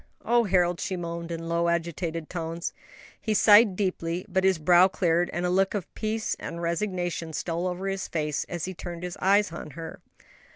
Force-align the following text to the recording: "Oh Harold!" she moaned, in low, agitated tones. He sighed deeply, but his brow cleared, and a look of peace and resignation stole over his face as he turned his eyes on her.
"Oh 0.25 0.45
Harold!" 0.45 0.79
she 0.79 0.95
moaned, 0.97 1.31
in 1.31 1.47
low, 1.47 1.67
agitated 1.69 2.27
tones. 2.27 2.73
He 3.21 3.35
sighed 3.35 3.75
deeply, 3.75 4.25
but 4.27 4.43
his 4.43 4.57
brow 4.57 4.87
cleared, 4.87 5.29
and 5.31 5.45
a 5.45 5.49
look 5.51 5.75
of 5.75 5.93
peace 5.93 6.35
and 6.39 6.59
resignation 6.59 7.33
stole 7.33 7.67
over 7.67 7.87
his 7.87 8.07
face 8.07 8.43
as 8.49 8.65
he 8.65 8.73
turned 8.73 9.03
his 9.03 9.15
eyes 9.21 9.51
on 9.51 9.69
her. 9.77 10.01